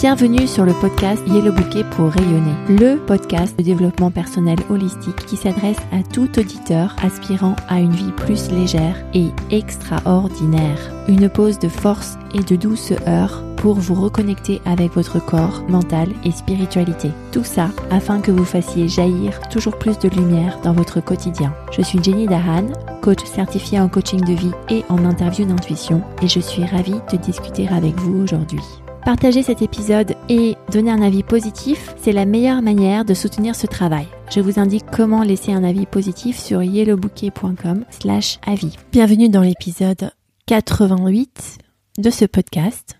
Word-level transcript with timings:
Bienvenue 0.00 0.46
sur 0.46 0.64
le 0.64 0.72
podcast 0.72 1.22
Yellow 1.26 1.52
Bouquet 1.52 1.84
pour 1.90 2.08
rayonner, 2.08 2.54
le 2.70 2.96
podcast 2.96 3.54
de 3.58 3.62
développement 3.62 4.10
personnel 4.10 4.58
holistique 4.70 5.26
qui 5.26 5.36
s'adresse 5.36 5.76
à 5.92 6.02
tout 6.02 6.38
auditeur 6.38 6.96
aspirant 7.02 7.54
à 7.68 7.80
une 7.80 7.92
vie 7.92 8.10
plus 8.12 8.50
légère 8.50 8.96
et 9.12 9.26
extraordinaire. 9.50 10.78
Une 11.06 11.28
pause 11.28 11.58
de 11.58 11.68
force 11.68 12.16
et 12.32 12.42
de 12.42 12.56
douceur 12.56 13.44
pour 13.58 13.74
vous 13.74 13.92
reconnecter 13.92 14.62
avec 14.64 14.92
votre 14.92 15.22
corps, 15.22 15.62
mental 15.68 16.08
et 16.24 16.30
spiritualité. 16.30 17.10
Tout 17.30 17.44
ça 17.44 17.68
afin 17.90 18.22
que 18.22 18.30
vous 18.30 18.46
fassiez 18.46 18.88
jaillir 18.88 19.38
toujours 19.50 19.78
plus 19.78 19.98
de 19.98 20.08
lumière 20.08 20.60
dans 20.64 20.72
votre 20.72 21.04
quotidien. 21.04 21.52
Je 21.72 21.82
suis 21.82 22.02
Jenny 22.02 22.26
Dahan, 22.26 22.68
coach 23.02 23.22
certifiée 23.26 23.80
en 23.80 23.90
coaching 23.90 24.22
de 24.22 24.32
vie 24.32 24.52
et 24.70 24.82
en 24.88 25.04
interview 25.04 25.44
d'intuition 25.44 26.02
et 26.22 26.28
je 26.28 26.40
suis 26.40 26.64
ravie 26.64 27.02
de 27.12 27.18
discuter 27.18 27.68
avec 27.68 28.00
vous 28.00 28.22
aujourd'hui. 28.22 28.62
Partager 29.04 29.42
cet 29.42 29.62
épisode 29.62 30.14
et 30.28 30.56
donner 30.70 30.90
un 30.90 31.00
avis 31.00 31.22
positif, 31.22 31.94
c'est 31.96 32.12
la 32.12 32.26
meilleure 32.26 32.60
manière 32.60 33.06
de 33.06 33.14
soutenir 33.14 33.56
ce 33.56 33.66
travail. 33.66 34.06
Je 34.30 34.40
vous 34.40 34.60
indique 34.60 34.84
comment 34.92 35.22
laisser 35.22 35.52
un 35.52 35.64
avis 35.64 35.86
positif 35.86 36.38
sur 36.38 36.62
yellowbouquet.com 36.62 37.86
slash 37.88 38.38
avis. 38.46 38.76
Bienvenue 38.92 39.30
dans 39.30 39.40
l'épisode 39.40 40.12
88 40.46 41.58
de 41.96 42.10
ce 42.10 42.26
podcast 42.26 42.98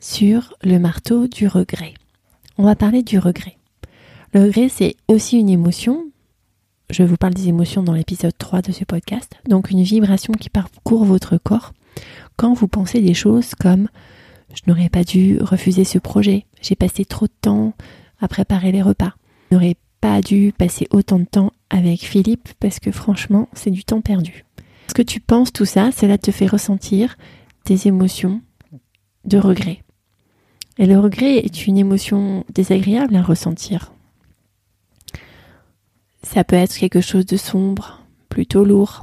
sur 0.00 0.54
le 0.62 0.78
marteau 0.78 1.28
du 1.28 1.46
regret. 1.46 1.92
On 2.56 2.64
va 2.64 2.74
parler 2.74 3.02
du 3.02 3.18
regret. 3.18 3.58
Le 4.32 4.44
regret, 4.44 4.70
c'est 4.70 4.96
aussi 5.08 5.38
une 5.38 5.50
émotion. 5.50 6.06
Je 6.88 7.02
vous 7.02 7.18
parle 7.18 7.34
des 7.34 7.48
émotions 7.48 7.82
dans 7.82 7.92
l'épisode 7.92 8.36
3 8.38 8.62
de 8.62 8.72
ce 8.72 8.84
podcast. 8.84 9.34
Donc 9.46 9.70
une 9.70 9.82
vibration 9.82 10.32
qui 10.32 10.48
parcourt 10.48 11.04
votre 11.04 11.36
corps 11.36 11.74
quand 12.36 12.54
vous 12.54 12.68
pensez 12.68 13.02
des 13.02 13.14
choses 13.14 13.54
comme 13.54 13.88
je 14.54 14.62
n'aurais 14.66 14.88
pas 14.88 15.04
dû 15.04 15.38
refuser 15.40 15.84
ce 15.84 15.98
projet. 15.98 16.46
J'ai 16.62 16.76
passé 16.76 17.04
trop 17.04 17.26
de 17.26 17.32
temps 17.40 17.74
à 18.20 18.28
préparer 18.28 18.72
les 18.72 18.82
repas. 18.82 19.14
Je 19.50 19.56
n'aurais 19.56 19.76
pas 20.00 20.20
dû 20.20 20.52
passer 20.56 20.86
autant 20.90 21.18
de 21.18 21.24
temps 21.24 21.52
avec 21.70 22.00
Philippe 22.00 22.48
parce 22.60 22.80
que 22.80 22.90
franchement, 22.90 23.48
c'est 23.52 23.70
du 23.70 23.84
temps 23.84 24.00
perdu. 24.00 24.44
Ce 24.88 24.94
que 24.94 25.02
tu 25.02 25.20
penses 25.20 25.52
tout 25.52 25.66
ça, 25.66 25.92
cela 25.92 26.16
te 26.18 26.30
fait 26.30 26.46
ressentir 26.46 27.16
des 27.66 27.88
émotions 27.88 28.40
de 29.24 29.38
regret. 29.38 29.82
Et 30.78 30.86
le 30.86 30.98
regret 30.98 31.38
est 31.38 31.66
une 31.66 31.76
émotion 31.76 32.44
désagréable 32.54 33.16
à 33.16 33.22
ressentir. 33.22 33.92
Ça 36.22 36.44
peut 36.44 36.56
être 36.56 36.76
quelque 36.76 37.00
chose 37.00 37.26
de 37.26 37.36
sombre, 37.36 38.02
plutôt 38.28 38.64
lourd. 38.64 39.02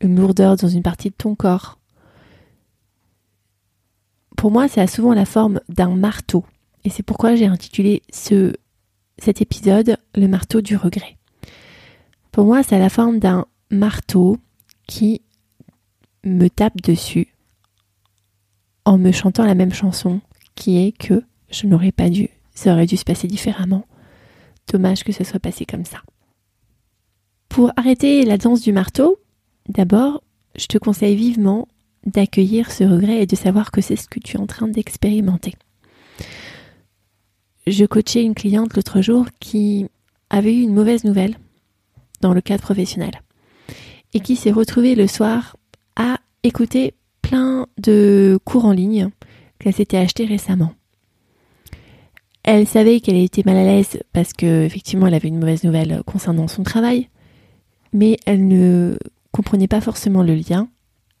Une 0.00 0.20
lourdeur 0.20 0.56
dans 0.56 0.68
une 0.68 0.82
partie 0.82 1.10
de 1.10 1.14
ton 1.14 1.34
corps 1.34 1.78
pour 4.36 4.50
moi, 4.50 4.68
ça 4.68 4.82
a 4.82 4.86
souvent 4.86 5.14
la 5.14 5.24
forme 5.24 5.60
d'un 5.68 5.94
marteau. 5.96 6.44
Et 6.84 6.90
c'est 6.90 7.02
pourquoi 7.02 7.34
j'ai 7.34 7.46
intitulé 7.46 8.02
ce, 8.12 8.54
cet 9.18 9.40
épisode 9.40 9.96
Le 10.14 10.28
marteau 10.28 10.60
du 10.60 10.76
regret. 10.76 11.16
Pour 12.32 12.44
moi, 12.44 12.62
ça 12.62 12.76
a 12.76 12.78
la 12.78 12.90
forme 12.90 13.18
d'un 13.18 13.46
marteau 13.70 14.36
qui 14.86 15.22
me 16.22 16.48
tape 16.48 16.80
dessus 16.82 17.34
en 18.84 18.98
me 18.98 19.10
chantant 19.10 19.44
la 19.44 19.54
même 19.54 19.72
chanson 19.72 20.20
qui 20.54 20.78
est 20.78 20.92
que 20.92 21.22
je 21.50 21.66
n'aurais 21.66 21.92
pas 21.92 22.10
dû, 22.10 22.28
ça 22.54 22.72
aurait 22.72 22.86
dû 22.86 22.96
se 22.96 23.04
passer 23.04 23.26
différemment. 23.26 23.84
Dommage 24.70 25.04
que 25.04 25.12
ce 25.12 25.24
soit 25.24 25.40
passé 25.40 25.64
comme 25.64 25.84
ça. 25.84 26.02
Pour 27.48 27.72
arrêter 27.76 28.24
la 28.24 28.38
danse 28.38 28.60
du 28.60 28.72
marteau, 28.72 29.18
d'abord, 29.68 30.22
je 30.56 30.66
te 30.66 30.78
conseille 30.78 31.16
vivement 31.16 31.68
d'accueillir 32.06 32.70
ce 32.70 32.84
regret 32.84 33.22
et 33.22 33.26
de 33.26 33.36
savoir 33.36 33.70
que 33.70 33.80
c'est 33.80 33.96
ce 33.96 34.08
que 34.08 34.20
tu 34.20 34.36
es 34.36 34.40
en 34.40 34.46
train 34.46 34.68
d'expérimenter. 34.68 35.54
Je 37.66 37.84
coachais 37.84 38.22
une 38.22 38.34
cliente 38.34 38.74
l'autre 38.74 39.00
jour 39.00 39.26
qui 39.40 39.86
avait 40.30 40.54
eu 40.54 40.62
une 40.62 40.74
mauvaise 40.74 41.04
nouvelle 41.04 41.36
dans 42.20 42.32
le 42.32 42.40
cadre 42.40 42.62
professionnel 42.62 43.20
et 44.14 44.20
qui 44.20 44.36
s'est 44.36 44.52
retrouvée 44.52 44.94
le 44.94 45.06
soir 45.06 45.56
à 45.96 46.20
écouter 46.42 46.94
plein 47.22 47.66
de 47.78 48.38
cours 48.44 48.64
en 48.64 48.72
ligne 48.72 49.10
qu'elle 49.58 49.74
s'était 49.74 49.96
acheté 49.96 50.24
récemment. 50.24 50.72
Elle 52.44 52.68
savait 52.68 53.00
qu'elle 53.00 53.16
était 53.16 53.42
mal 53.44 53.56
à 53.56 53.64
l'aise 53.64 54.00
parce 54.12 54.32
que 54.32 54.64
effectivement 54.64 55.08
elle 55.08 55.14
avait 55.14 55.28
une 55.28 55.40
mauvaise 55.40 55.64
nouvelle 55.64 56.02
concernant 56.06 56.46
son 56.46 56.62
travail, 56.62 57.08
mais 57.92 58.16
elle 58.26 58.46
ne 58.46 58.96
comprenait 59.32 59.66
pas 59.66 59.80
forcément 59.80 60.22
le 60.22 60.36
lien 60.36 60.68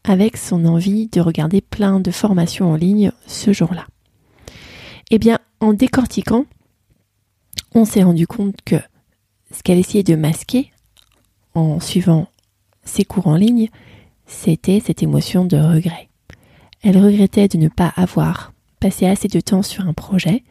avec 0.06 0.36
son 0.36 0.64
envie 0.64 1.08
de 1.08 1.20
regarder 1.20 1.60
plein 1.60 2.00
de 2.00 2.10
formations 2.10 2.70
en 2.70 2.76
ligne 2.76 3.12
ce 3.26 3.52
jour-là. 3.52 3.86
Eh 5.10 5.18
bien, 5.18 5.38
en 5.60 5.72
décortiquant, 5.72 6.46
on 7.74 7.84
s'est 7.84 8.02
rendu 8.02 8.26
compte 8.26 8.56
que 8.64 8.76
ce 9.52 9.62
qu'elle 9.62 9.78
essayait 9.78 10.02
de 10.02 10.16
masquer 10.16 10.72
en 11.54 11.80
suivant 11.80 12.28
ses 12.84 13.04
cours 13.04 13.26
en 13.26 13.36
ligne, 13.36 13.68
c'était 14.26 14.80
cette 14.84 15.02
émotion 15.02 15.44
de 15.44 15.56
regret. 15.56 16.08
Elle 16.82 16.98
regrettait 16.98 17.48
de 17.48 17.58
ne 17.58 17.68
pas 17.68 17.92
avoir 17.96 18.52
passé 18.80 19.06
assez 19.06 19.28
de 19.28 19.40
temps 19.40 19.62
sur 19.62 19.86
un 19.86 19.92
projet 19.92 20.44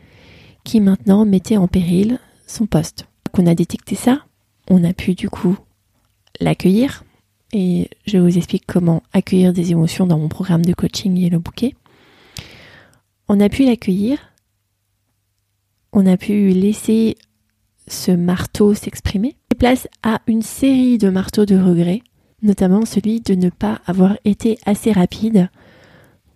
qui 0.64 0.82
maintenant 0.82 1.26
mettait 1.26 1.58
en 1.58 1.68
péril 1.68 2.20
son 2.48 2.66
poste. 2.66 3.08
Qu'on 3.32 3.48
a 3.48 3.56
détecté 3.56 3.96
ça, 3.96 4.26
on 4.70 4.84
a 4.84 4.94
pu 4.94 5.14
du 5.14 5.30
coup 5.30 5.58
l'accueillir, 6.40 7.04
et 7.58 7.90
je 8.06 8.18
vous 8.18 8.38
explique 8.38 8.66
comment 8.68 9.02
accueillir 9.14 9.54
des 9.54 9.72
émotions 9.72 10.06
dans 10.06 10.20
mon 10.20 10.28
programme 10.28 10.66
de 10.66 10.74
coaching 10.74 11.18
et 11.22 11.30
le 11.30 11.40
bouquet. 11.40 11.74
On 13.30 13.40
a 13.40 13.48
pu 13.48 13.64
l'accueillir, 13.64 14.20
on 15.94 16.06
a 16.06 16.18
pu 16.18 16.50
laisser 16.50 17.16
ce 17.88 18.12
marteau 18.12 18.74
s'exprimer, 18.74 19.38
place 19.58 19.88
à 20.04 20.20
une 20.28 20.42
série 20.42 20.98
de 20.98 21.08
marteaux 21.10 21.46
de 21.46 21.56
regrets, 21.56 22.02
notamment 22.42 22.84
celui 22.84 23.22
de 23.22 23.36
ne 23.36 23.50
pas 23.50 23.80
avoir 23.86 24.18
été 24.26 24.60
assez 24.66 24.92
rapide 24.92 25.50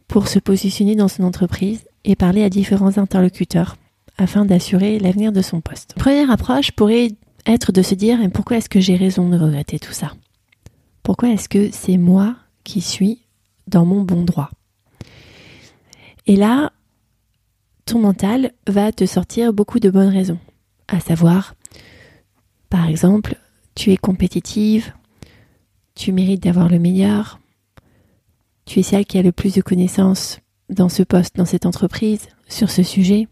pour 0.08 0.30
se 0.30 0.40
positionner 0.40 0.96
dans 0.96 1.10
son 1.10 1.24
entreprise 1.24 1.86
et 2.06 2.16
parler 2.16 2.44
à 2.44 2.50
différents 2.50 2.98
interlocuteurs 2.98 3.76
afin 4.18 4.46
d'assurer 4.46 5.00
l'avenir 5.00 5.34
de 5.34 5.42
son 5.42 5.60
poste. 5.60 5.96
Première 5.98 6.32
approche 6.32 6.72
pourrait 6.72 7.10
être 7.46 7.74
de 7.74 7.82
se 7.82 7.96
dire 7.96 8.20
pourquoi 8.34 8.56
est-ce 8.56 8.70
que 8.70 8.80
j'ai 8.80 8.96
raison 8.96 9.28
de 9.28 9.38
regretter 9.38 9.80
tout 9.80 9.92
ça? 9.92 10.14
Pourquoi 11.04 11.30
est-ce 11.30 11.50
que 11.50 11.70
c'est 11.72 11.98
moi 11.98 12.36
qui 12.64 12.82
suis 12.82 13.22
dans 13.68 13.86
mon 13.86 14.02
bon 14.02 14.24
droit? 14.24 14.50
Et 16.28 16.36
là, 16.36 16.72
ton 17.86 18.00
mental 18.00 18.52
va 18.68 18.92
te 18.92 19.06
sortir 19.06 19.52
beaucoup 19.54 19.80
de 19.80 19.90
bonnes 19.90 20.10
raisons. 20.10 20.40
À 20.88 21.00
savoir, 21.00 21.56
par 22.70 22.88
exemple, 22.88 23.38
tu 23.76 23.92
es 23.92 23.98
compétitive, 23.98 24.94
tu 25.96 26.12
mérites 26.12 26.44
d'avoir 26.44 26.70
le 26.70 26.80
meilleur, 26.80 27.40
tu 28.66 28.80
es 28.80 28.84
celle 28.84 29.06
qui 29.06 29.18
a 29.18 29.24
le 29.24 29.32
plus 29.32 29.56
de 29.56 29.62
connaissances 29.62 30.40
dans 30.70 30.90
ce 30.90 31.02
poste, 31.02 31.36
dans 31.36 31.46
cette 31.46 31.66
entreprise, 31.66 32.28
sur 32.48 32.70
ce 32.70 32.84
sujet. 32.84 33.28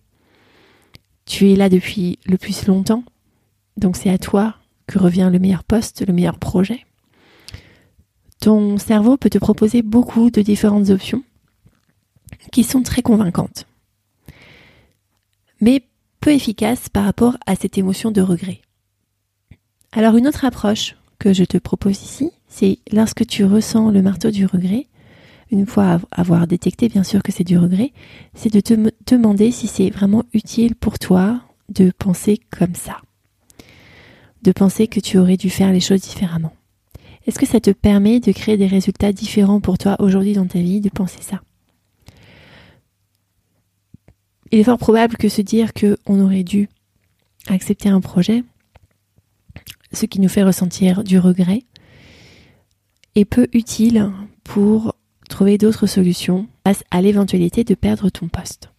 Tu 1.25 1.51
es 1.51 1.55
là 1.55 1.69
depuis 1.69 2.17
le 2.25 2.37
plus 2.37 2.65
longtemps, 2.65 3.03
donc 3.75 3.95
c'est 3.95 4.09
à 4.09 4.17
toi 4.17 4.55
que 4.87 4.97
revient 4.97 5.29
le 5.31 5.37
meilleur 5.37 5.63
poste, 5.63 6.05
le 6.07 6.13
meilleur 6.13 6.39
projet. 6.39 6.85
Ton 8.47 8.77
cerveau 8.77 9.17
peut 9.17 9.29
te 9.29 9.37
proposer 9.37 9.81
beaucoup 9.81 10.31
de 10.31 10.41
différentes 10.41 10.89
options 10.89 11.21
qui 12.49 12.63
sont 12.63 12.81
très 12.81 13.01
convaincantes, 13.01 13.67
mais 15.59 15.83
peu 16.21 16.31
efficaces 16.31 16.87
par 16.87 17.03
rapport 17.03 17.35
à 17.45 17.57
cette 17.57 17.77
émotion 17.77 18.09
de 18.09 18.21
regret. 18.21 18.61
Alors 19.91 20.15
une 20.15 20.29
autre 20.29 20.45
approche 20.45 20.95
que 21.19 21.33
je 21.33 21.43
te 21.43 21.57
propose 21.57 22.01
ici, 22.01 22.31
c'est 22.47 22.79
lorsque 22.89 23.27
tu 23.27 23.43
ressens 23.43 23.91
le 23.91 24.01
marteau 24.01 24.31
du 24.31 24.45
regret, 24.45 24.87
une 25.51 25.65
fois 25.65 25.99
avoir 26.11 26.47
détecté 26.47 26.87
bien 26.87 27.03
sûr 27.03 27.21
que 27.23 27.33
c'est 27.33 27.43
du 27.43 27.57
regret, 27.57 27.91
c'est 28.33 28.53
de 28.53 28.61
te 28.61 28.75
demander 29.07 29.51
si 29.51 29.67
c'est 29.67 29.89
vraiment 29.89 30.23
utile 30.33 30.75
pour 30.75 30.99
toi 30.99 31.41
de 31.67 31.91
penser 31.91 32.39
comme 32.49 32.75
ça, 32.75 33.01
de 34.43 34.53
penser 34.53 34.87
que 34.87 35.01
tu 35.01 35.17
aurais 35.17 35.35
dû 35.35 35.49
faire 35.49 35.73
les 35.73 35.81
choses 35.81 35.99
différemment. 35.99 36.53
Est-ce 37.27 37.37
que 37.37 37.45
ça 37.45 37.59
te 37.59 37.71
permet 37.71 38.21
de 38.21 38.31
créer 38.31 38.55
des 38.55 38.67
résultats 38.67 39.11
différents 39.11 39.59
pour 39.59 39.77
toi 39.77 39.97
aujourd'hui 39.99 40.33
dans 40.33 40.47
ta 40.47 40.59
vie, 40.59 40.79
de 40.79 40.89
penser 40.89 41.21
ça? 41.21 41.41
Il 44.51 44.59
est 44.59 44.63
fort 44.63 44.77
probable 44.77 45.17
que 45.17 45.27
se 45.27 45.41
dire 45.41 45.73
qu'on 45.73 46.21
aurait 46.21 46.45
dû 46.45 46.69
accepter 47.47 47.89
un 47.89 47.99
projet, 47.99 48.45
ce 49.91 50.05
qui 50.05 50.21
nous 50.21 50.29
fait 50.29 50.43
ressentir 50.43 51.03
du 51.03 51.19
regret, 51.19 51.63
est 53.15 53.25
peu 53.25 53.47
utile 53.51 54.09
pour 54.45 54.95
trouver 55.27 55.57
d'autres 55.57 55.85
solutions 55.85 56.47
face 56.65 56.85
à 56.91 57.01
l'éventualité 57.01 57.65
de 57.65 57.75
perdre 57.75 58.09
ton 58.09 58.29
poste. 58.29 58.69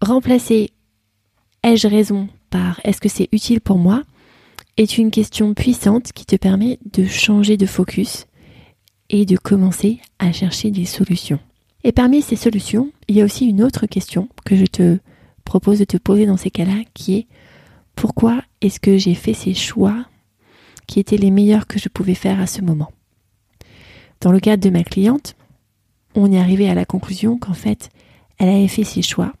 Remplacer 0.00 0.70
ai-je 1.62 1.88
raison 1.88 2.28
par 2.48 2.80
est-ce 2.84 3.00
que 3.00 3.08
c'est 3.10 3.28
utile 3.32 3.60
pour 3.60 3.76
moi? 3.76 4.02
Est 4.76 4.98
une 4.98 5.10
question 5.10 5.54
puissante 5.54 6.12
qui 6.12 6.26
te 6.26 6.36
permet 6.36 6.78
de 6.92 7.04
changer 7.04 7.56
de 7.56 7.66
focus 7.66 8.26
et 9.10 9.24
de 9.24 9.36
commencer 9.36 10.00
à 10.18 10.32
chercher 10.32 10.70
des 10.70 10.84
solutions. 10.84 11.38
Et 11.84 11.92
parmi 11.92 12.22
ces 12.22 12.36
solutions, 12.36 12.90
il 13.08 13.16
y 13.16 13.20
a 13.20 13.24
aussi 13.24 13.46
une 13.46 13.62
autre 13.62 13.86
question 13.86 14.28
que 14.44 14.56
je 14.56 14.64
te 14.64 14.98
propose 15.44 15.78
de 15.78 15.84
te 15.84 15.98
poser 15.98 16.26
dans 16.26 16.38
ces 16.38 16.50
cas-là, 16.50 16.82
qui 16.94 17.14
est 17.14 17.26
pourquoi 17.94 18.42
est-ce 18.60 18.80
que 18.80 18.96
j'ai 18.96 19.14
fait 19.14 19.34
ces 19.34 19.54
choix 19.54 20.06
qui 20.86 20.98
étaient 20.98 21.16
les 21.16 21.30
meilleurs 21.30 21.66
que 21.66 21.78
je 21.78 21.88
pouvais 21.88 22.14
faire 22.14 22.40
à 22.40 22.46
ce 22.46 22.62
moment? 22.62 22.90
Dans 24.20 24.32
le 24.32 24.40
cadre 24.40 24.62
de 24.62 24.70
ma 24.70 24.82
cliente, 24.82 25.36
on 26.14 26.32
est 26.32 26.38
arrivé 26.38 26.68
à 26.68 26.74
la 26.74 26.84
conclusion 26.84 27.38
qu'en 27.38 27.54
fait, 27.54 27.90
elle 28.38 28.48
avait 28.48 28.68
fait 28.68 28.84
ses 28.84 29.02
choix 29.02 29.32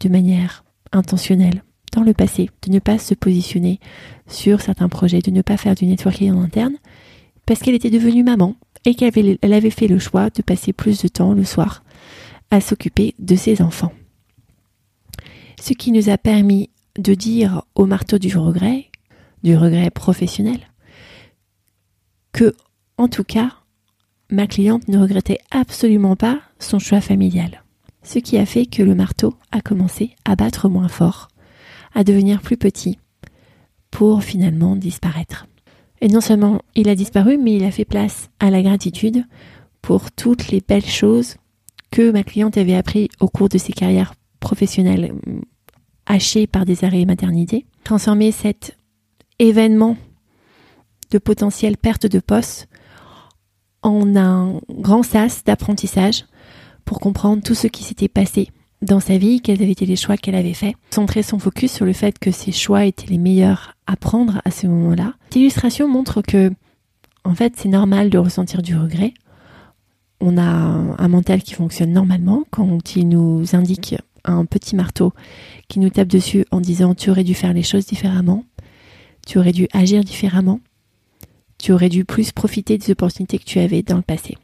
de 0.00 0.08
manière 0.08 0.64
intentionnelle 0.92 1.62
dans 1.96 2.02
le 2.02 2.12
passé, 2.12 2.50
de 2.62 2.70
ne 2.70 2.78
pas 2.78 2.98
se 2.98 3.14
positionner 3.14 3.80
sur 4.28 4.60
certains 4.60 4.88
projets, 4.88 5.20
de 5.20 5.30
ne 5.30 5.40
pas 5.40 5.56
faire 5.56 5.74
du 5.74 5.86
networking 5.86 6.30
en 6.32 6.42
interne, 6.42 6.76
parce 7.46 7.60
qu'elle 7.60 7.74
était 7.74 7.90
devenue 7.90 8.22
maman 8.22 8.54
et 8.84 8.94
qu'elle 8.94 9.08
avait, 9.08 9.38
avait 9.42 9.70
fait 9.70 9.88
le 9.88 9.98
choix 9.98 10.28
de 10.30 10.42
passer 10.42 10.74
plus 10.74 11.02
de 11.02 11.08
temps 11.08 11.32
le 11.32 11.44
soir 11.44 11.82
à 12.50 12.60
s'occuper 12.60 13.14
de 13.18 13.34
ses 13.34 13.62
enfants. 13.62 13.92
Ce 15.58 15.72
qui 15.72 15.90
nous 15.90 16.10
a 16.10 16.18
permis 16.18 16.68
de 16.98 17.14
dire 17.14 17.62
au 17.74 17.86
marteau 17.86 18.18
du 18.18 18.36
regret, 18.36 18.90
du 19.42 19.56
regret 19.56 19.90
professionnel, 19.90 20.60
que, 22.32 22.54
en 22.98 23.08
tout 23.08 23.24
cas, 23.24 23.52
ma 24.30 24.46
cliente 24.46 24.86
ne 24.88 24.98
regrettait 24.98 25.38
absolument 25.50 26.14
pas 26.14 26.40
son 26.58 26.78
choix 26.78 27.00
familial. 27.00 27.64
Ce 28.02 28.18
qui 28.18 28.36
a 28.36 28.44
fait 28.44 28.66
que 28.66 28.82
le 28.82 28.94
marteau 28.94 29.34
a 29.50 29.62
commencé 29.62 30.14
à 30.26 30.36
battre 30.36 30.68
moins 30.68 30.88
fort, 30.88 31.28
devenir 32.04 32.40
plus 32.40 32.56
petit, 32.56 32.98
pour 33.90 34.22
finalement 34.22 34.76
disparaître. 34.76 35.46
Et 36.00 36.08
non 36.08 36.20
seulement 36.20 36.60
il 36.74 36.88
a 36.88 36.94
disparu, 36.94 37.38
mais 37.38 37.56
il 37.56 37.64
a 37.64 37.70
fait 37.70 37.84
place 37.84 38.28
à 38.40 38.50
la 38.50 38.62
gratitude 38.62 39.24
pour 39.80 40.10
toutes 40.10 40.48
les 40.48 40.60
belles 40.60 40.84
choses 40.84 41.36
que 41.90 42.10
ma 42.10 42.22
cliente 42.22 42.58
avait 42.58 42.74
appris 42.74 43.08
au 43.20 43.28
cours 43.28 43.48
de 43.48 43.58
ses 43.58 43.72
carrières 43.72 44.14
professionnelles 44.40 45.14
hachées 46.06 46.46
par 46.46 46.64
des 46.64 46.84
arrêts 46.84 47.04
maternité. 47.04 47.66
Transformer 47.84 48.32
cet 48.32 48.76
événement 49.38 49.96
de 51.10 51.18
potentielle 51.18 51.76
perte 51.76 52.06
de 52.06 52.18
poste 52.18 52.68
en 53.82 54.16
un 54.16 54.60
grand 54.68 55.02
sas 55.02 55.44
d'apprentissage 55.44 56.24
pour 56.84 57.00
comprendre 57.00 57.42
tout 57.42 57.54
ce 57.54 57.66
qui 57.66 57.84
s'était 57.84 58.08
passé 58.08 58.48
dans 58.82 59.00
sa 59.00 59.18
vie, 59.18 59.40
quels 59.40 59.62
avaient 59.62 59.72
été 59.72 59.86
les 59.86 59.96
choix 59.96 60.16
qu'elle 60.16 60.34
avait 60.34 60.54
faits, 60.54 60.74
centrer 60.90 61.22
son 61.22 61.38
focus 61.38 61.72
sur 61.72 61.86
le 61.86 61.92
fait 61.92 62.18
que 62.18 62.30
ses 62.30 62.52
choix 62.52 62.84
étaient 62.84 63.06
les 63.06 63.18
meilleurs 63.18 63.74
à 63.86 63.96
prendre 63.96 64.40
à 64.44 64.50
ce 64.50 64.66
moment-là. 64.66 65.14
Cette 65.26 65.36
illustration 65.36 65.88
montre 65.88 66.22
que, 66.22 66.52
en 67.24 67.34
fait, 67.34 67.54
c'est 67.56 67.68
normal 67.68 68.10
de 68.10 68.18
ressentir 68.18 68.62
du 68.62 68.76
regret. 68.76 69.14
On 70.20 70.38
a 70.38 70.42
un 70.44 71.08
mental 71.08 71.42
qui 71.42 71.54
fonctionne 71.54 71.92
normalement 71.92 72.44
quand 72.50 72.96
il 72.96 73.08
nous 73.08 73.54
indique 73.54 73.96
un 74.24 74.44
petit 74.44 74.74
marteau 74.74 75.12
qui 75.68 75.78
nous 75.78 75.90
tape 75.90 76.08
dessus 76.08 76.44
en 76.50 76.60
disant 76.60 76.94
tu 76.94 77.10
aurais 77.10 77.24
dû 77.24 77.34
faire 77.34 77.52
les 77.52 77.62
choses 77.62 77.86
différemment, 77.86 78.44
tu 79.26 79.38
aurais 79.38 79.52
dû 79.52 79.68
agir 79.72 80.02
différemment, 80.04 80.60
tu 81.58 81.72
aurais 81.72 81.88
dû 81.88 82.04
plus 82.04 82.32
profiter 82.32 82.78
des 82.78 82.90
opportunités 82.90 83.38
que 83.38 83.44
tu 83.44 83.58
avais 83.58 83.82
dans 83.82 83.96
le 83.96 84.02
passé. 84.02 84.36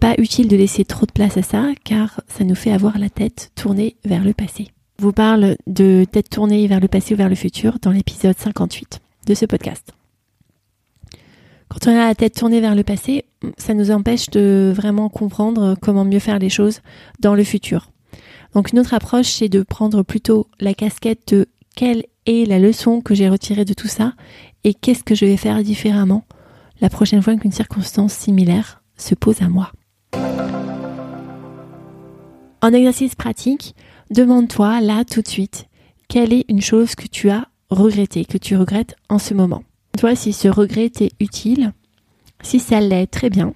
Pas 0.00 0.14
utile 0.16 0.48
de 0.48 0.56
laisser 0.56 0.86
trop 0.86 1.04
de 1.04 1.12
place 1.12 1.36
à 1.36 1.42
ça 1.42 1.66
car 1.84 2.22
ça 2.26 2.44
nous 2.44 2.54
fait 2.54 2.72
avoir 2.72 2.98
la 2.98 3.10
tête 3.10 3.52
tournée 3.54 3.96
vers 4.06 4.24
le 4.24 4.32
passé. 4.32 4.68
Je 4.98 5.04
vous 5.04 5.12
parle 5.12 5.56
de 5.66 6.06
tête 6.10 6.30
tournée 6.30 6.66
vers 6.66 6.80
le 6.80 6.88
passé 6.88 7.12
ou 7.12 7.18
vers 7.18 7.28
le 7.28 7.34
futur 7.34 7.78
dans 7.82 7.90
l'épisode 7.90 8.36
58 8.38 9.00
de 9.26 9.34
ce 9.34 9.44
podcast. 9.44 9.92
Quand 11.68 11.86
on 11.86 11.90
a 11.90 12.06
la 12.06 12.14
tête 12.14 12.34
tournée 12.34 12.62
vers 12.62 12.74
le 12.74 12.82
passé, 12.82 13.26
ça 13.58 13.74
nous 13.74 13.90
empêche 13.90 14.30
de 14.30 14.72
vraiment 14.74 15.10
comprendre 15.10 15.76
comment 15.82 16.06
mieux 16.06 16.18
faire 16.18 16.38
les 16.38 16.48
choses 16.48 16.80
dans 17.20 17.34
le 17.34 17.44
futur. 17.44 17.90
Donc 18.54 18.72
une 18.72 18.78
autre 18.78 18.94
approche, 18.94 19.28
c'est 19.28 19.50
de 19.50 19.62
prendre 19.62 20.02
plutôt 20.02 20.46
la 20.60 20.72
casquette 20.72 21.34
de 21.34 21.46
quelle 21.76 22.04
est 22.24 22.48
la 22.48 22.58
leçon 22.58 23.02
que 23.02 23.14
j'ai 23.14 23.28
retirée 23.28 23.66
de 23.66 23.74
tout 23.74 23.86
ça 23.86 24.14
et 24.64 24.72
qu'est-ce 24.72 25.04
que 25.04 25.14
je 25.14 25.26
vais 25.26 25.36
faire 25.36 25.62
différemment 25.62 26.24
la 26.80 26.88
prochaine 26.88 27.20
fois 27.20 27.36
qu'une 27.36 27.52
circonstance 27.52 28.14
similaire 28.14 28.82
se 28.96 29.14
pose 29.14 29.42
à 29.42 29.48
moi? 29.48 29.70
En 32.62 32.72
exercice 32.74 33.14
pratique, 33.14 33.74
demande-toi 34.10 34.80
là 34.80 35.04
tout 35.04 35.22
de 35.22 35.28
suite 35.28 35.66
quelle 36.08 36.32
est 36.32 36.44
une 36.48 36.60
chose 36.60 36.94
que 36.94 37.06
tu 37.06 37.30
as 37.30 37.48
regrettée, 37.70 38.24
que 38.24 38.36
tu 38.36 38.56
regrettes 38.56 38.96
en 39.08 39.18
ce 39.18 39.32
moment. 39.32 39.62
Toi, 39.96 40.14
si 40.14 40.32
ce 40.32 40.48
regret 40.48 40.90
est 41.00 41.12
utile, 41.20 41.72
si 42.42 42.58
ça 42.58 42.80
l'est, 42.80 43.06
très 43.06 43.30
bien, 43.30 43.54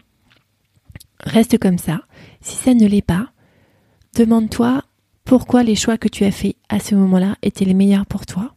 reste 1.20 1.58
comme 1.58 1.78
ça. 1.78 2.02
Si 2.40 2.56
ça 2.56 2.74
ne 2.74 2.86
l'est 2.86 3.02
pas, 3.02 3.30
demande-toi 4.16 4.82
pourquoi 5.24 5.62
les 5.62 5.74
choix 5.74 5.98
que 5.98 6.08
tu 6.08 6.24
as 6.24 6.30
faits 6.30 6.56
à 6.68 6.78
ce 6.80 6.94
moment-là 6.94 7.36
étaient 7.42 7.64
les 7.64 7.74
meilleurs 7.74 8.06
pour 8.06 8.24
toi. 8.24 8.54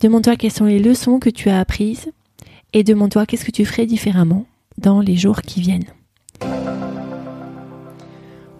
Demande-toi 0.00 0.36
quelles 0.36 0.52
sont 0.52 0.66
les 0.66 0.80
leçons 0.80 1.18
que 1.18 1.30
tu 1.30 1.48
as 1.48 1.58
apprises 1.58 2.12
et 2.72 2.84
demande-toi 2.84 3.26
qu'est-ce 3.26 3.44
que 3.44 3.50
tu 3.50 3.64
ferais 3.64 3.86
différemment 3.86 4.46
dans 4.76 5.00
les 5.00 5.16
jours 5.16 5.40
qui 5.42 5.60
viennent. 5.60 5.86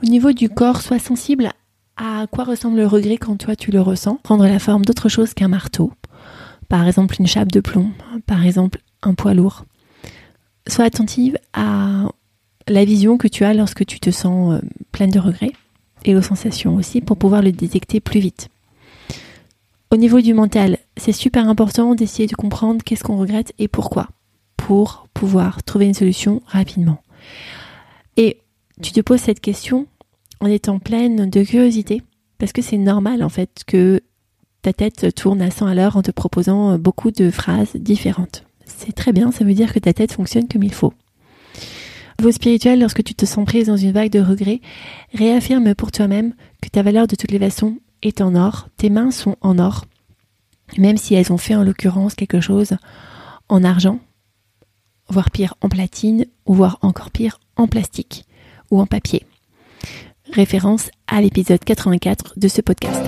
Au 0.02 0.06
niveau 0.06 0.32
du 0.32 0.48
corps, 0.48 0.80
sois 0.80 0.98
sensible 0.98 1.50
à 1.96 2.26
quoi 2.30 2.44
ressemble 2.44 2.78
le 2.78 2.86
regret 2.86 3.16
quand 3.16 3.36
toi 3.36 3.56
tu 3.56 3.70
le 3.70 3.80
ressens. 3.80 4.18
Prendre 4.22 4.46
la 4.46 4.58
forme 4.58 4.84
d'autre 4.84 5.08
chose 5.08 5.34
qu'un 5.34 5.48
marteau. 5.48 5.92
Par 6.68 6.86
exemple 6.86 7.16
une 7.18 7.26
chape 7.26 7.52
de 7.52 7.60
plomb, 7.60 7.90
par 8.26 8.44
exemple 8.44 8.80
un 9.02 9.14
poids 9.14 9.34
lourd. 9.34 9.64
Sois 10.66 10.86
attentive 10.86 11.38
à 11.52 12.08
la 12.66 12.84
vision 12.84 13.18
que 13.18 13.28
tu 13.28 13.44
as 13.44 13.54
lorsque 13.54 13.84
tu 13.84 14.00
te 14.00 14.10
sens 14.10 14.54
euh, 14.54 14.60
pleine 14.90 15.10
de 15.10 15.20
regrets 15.20 15.52
et 16.04 16.16
aux 16.16 16.22
sensations 16.22 16.74
aussi 16.76 17.00
pour 17.00 17.16
pouvoir 17.16 17.42
le 17.42 17.52
détecter 17.52 18.00
plus 18.00 18.20
vite. 18.20 18.48
Au 19.90 19.96
niveau 19.96 20.20
du 20.20 20.34
mental, 20.34 20.78
c'est 20.96 21.12
super 21.12 21.48
important 21.48 21.94
d'essayer 21.94 22.26
de 22.26 22.34
comprendre 22.34 22.82
qu'est-ce 22.82 23.04
qu'on 23.04 23.18
regrette 23.18 23.52
et 23.58 23.68
pourquoi 23.68 24.08
pour 24.56 25.06
pouvoir 25.12 25.62
trouver 25.62 25.86
une 25.86 25.94
solution 25.94 26.42
rapidement. 26.46 27.02
Et 28.16 28.38
tu 28.82 28.92
te 28.92 29.00
poses 29.00 29.20
cette 29.20 29.40
question 29.40 29.86
en 30.40 30.46
étant 30.46 30.78
pleine 30.78 31.30
de 31.30 31.42
curiosité 31.42 32.02
parce 32.38 32.52
que 32.52 32.62
c'est 32.62 32.78
normal 32.78 33.22
en 33.22 33.28
fait 33.28 33.62
que 33.66 34.02
ta 34.62 34.72
tête 34.72 35.14
tourne 35.14 35.42
à 35.42 35.50
100 35.50 35.66
à 35.66 35.74
l'heure 35.74 35.96
en 35.96 36.02
te 36.02 36.10
proposant 36.10 36.78
beaucoup 36.78 37.10
de 37.10 37.30
phrases 37.30 37.76
différentes. 37.76 38.44
C'est 38.64 38.92
très 38.92 39.12
bien, 39.12 39.30
ça 39.30 39.44
veut 39.44 39.54
dire 39.54 39.72
que 39.72 39.78
ta 39.78 39.92
tête 39.92 40.12
fonctionne 40.12 40.48
comme 40.48 40.62
il 40.62 40.72
faut. 40.72 40.94
Niveau 42.18 42.32
spirituel, 42.32 42.80
lorsque 42.80 43.02
tu 43.02 43.14
te 43.14 43.26
sens 43.26 43.44
prise 43.44 43.66
dans 43.66 43.76
une 43.76 43.92
vague 43.92 44.10
de 44.10 44.20
regrets, 44.20 44.60
réaffirme 45.12 45.74
pour 45.74 45.92
toi-même 45.92 46.34
que 46.62 46.68
ta 46.68 46.82
valeur 46.82 47.06
de 47.06 47.16
toutes 47.16 47.32
les 47.32 47.38
façons 47.38 47.78
est 48.02 48.20
en 48.20 48.34
or, 48.34 48.68
tes 48.76 48.88
mains 48.90 49.10
sont 49.10 49.36
en 49.40 49.58
or, 49.58 49.84
même 50.78 50.96
si 50.96 51.14
elles 51.14 51.32
ont 51.32 51.38
fait 51.38 51.56
en 51.56 51.64
l'occurrence 51.64 52.14
quelque 52.14 52.40
chose 52.40 52.76
en 53.48 53.64
argent, 53.64 53.98
voire 55.08 55.30
pire 55.30 55.54
en 55.60 55.68
platine, 55.68 56.24
ou 56.46 56.54
voire 56.54 56.78
encore 56.82 57.10
pire 57.10 57.40
en 57.56 57.66
plastique 57.66 58.24
ou 58.70 58.80
en 58.80 58.86
papier. 58.86 59.24
Référence 60.32 60.90
à 61.06 61.20
l'épisode 61.20 61.62
84 61.62 62.34
de 62.36 62.48
ce 62.48 62.60
podcast. 62.60 63.04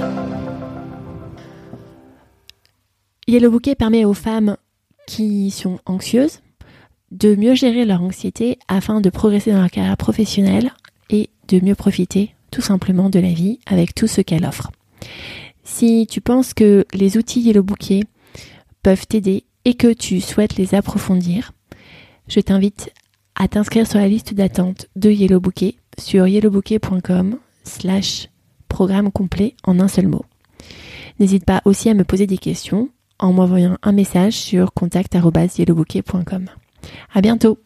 Yellow 3.26 3.50
Bouquet 3.50 3.74
permet 3.74 4.04
aux 4.04 4.14
femmes 4.14 4.56
qui 5.06 5.50
sont 5.50 5.78
anxieuses 5.86 6.40
de 7.10 7.34
mieux 7.34 7.54
gérer 7.54 7.84
leur 7.84 8.02
anxiété 8.02 8.58
afin 8.68 9.00
de 9.00 9.10
progresser 9.10 9.52
dans 9.52 9.60
leur 9.60 9.70
carrière 9.70 9.96
professionnelle 9.96 10.72
et 11.10 11.30
de 11.48 11.64
mieux 11.64 11.74
profiter 11.74 12.34
tout 12.50 12.62
simplement 12.62 13.10
de 13.10 13.18
la 13.18 13.32
vie 13.32 13.58
avec 13.66 13.94
tout 13.94 14.06
ce 14.06 14.20
qu'elle 14.20 14.44
offre. 14.44 14.70
Si 15.64 16.06
tu 16.08 16.20
penses 16.20 16.54
que 16.54 16.86
les 16.92 17.16
outils 17.16 17.40
Yellow 17.40 17.62
Bouquet 17.62 18.04
peuvent 18.82 19.06
t'aider 19.06 19.44
et 19.64 19.74
que 19.74 19.92
tu 19.92 20.20
souhaites 20.20 20.56
les 20.56 20.74
approfondir, 20.74 21.52
je 22.28 22.40
t'invite 22.40 22.92
à 23.36 23.48
t'inscrire 23.48 23.86
sur 23.86 23.98
la 23.98 24.08
liste 24.08 24.34
d'attente 24.34 24.86
de 24.96 25.10
Yellow 25.10 25.40
Bouquet 25.40 25.76
sur 25.98 26.26
yellowbouquet.com 26.26 27.38
slash 27.64 28.28
programme 28.68 29.12
complet 29.12 29.54
en 29.64 29.78
un 29.78 29.88
seul 29.88 30.08
mot. 30.08 30.24
N'hésite 31.20 31.44
pas 31.44 31.62
aussi 31.64 31.88
à 31.88 31.94
me 31.94 32.04
poser 32.04 32.26
des 32.26 32.38
questions 32.38 32.88
en 33.18 33.32
m'envoyant 33.32 33.78
un 33.82 33.92
message 33.92 34.34
sur 34.34 34.72
contact.yellowbouquet.com. 34.72 36.46
À 37.14 37.20
bientôt! 37.20 37.58